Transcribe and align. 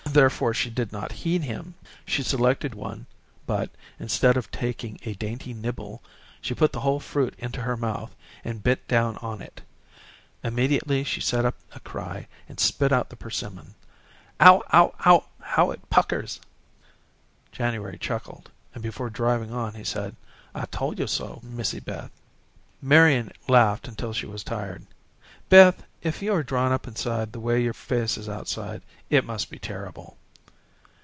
Therefore 0.11 0.53
she 0.53 0.69
did 0.69 0.91
not 0.91 1.13
heed 1.13 1.43
him. 1.43 1.73
She 2.05 2.21
selected 2.21 2.75
one, 2.75 3.05
but, 3.45 3.69
instead 3.97 4.35
of 4.35 4.51
taking 4.51 4.99
a 5.05 5.13
dainty 5.13 5.53
nibble, 5.53 6.03
she 6.41 6.53
put 6.53 6.73
the 6.73 6.81
whole 6.81 6.99
fruit 6.99 7.33
into 7.37 7.61
her 7.61 7.77
mouth, 7.77 8.13
and 8.43 8.61
bit 8.61 8.85
down 8.89 9.15
on 9.19 9.41
it. 9.41 9.61
Immediately, 10.43 11.05
she 11.05 11.21
set 11.21 11.45
up 11.45 11.55
a 11.71 11.79
cry, 11.79 12.27
and 12.49 12.59
spit 12.59 12.91
out 12.91 13.09
the 13.09 13.15
persimmon. 13.15 13.73
"Ow 14.41 14.61
ow 14.73 14.93
ow, 15.05 15.23
how 15.39 15.71
it 15.71 15.89
puckers!" 15.89 16.41
January 17.53 17.97
chuckled, 17.97 18.51
and, 18.73 18.83
before 18.83 19.09
driving 19.09 19.53
on, 19.53 19.75
he 19.75 19.83
said: 19.85 20.17
"I 20.53 20.65
tole 20.65 20.93
yo' 20.93 21.05
so, 21.05 21.39
Missy 21.41 21.79
Beth." 21.79 22.11
Marian 22.81 23.31
laughed 23.47 23.87
until 23.87 24.11
she 24.11 24.25
was 24.25 24.43
tired. 24.43 24.85
"Beth, 25.47 25.83
if 26.01 26.21
you 26.21 26.33
are 26.33 26.43
drawn 26.43 26.71
up 26.71 26.87
inside 26.87 27.31
the 27.31 27.39
way 27.39 27.61
your 27.61 27.73
face 27.73 28.17
is 28.17 28.27
outside, 28.29 28.81
it 29.09 29.25
must 29.25 29.49
be 29.51 29.59
terrible." 29.59 30.17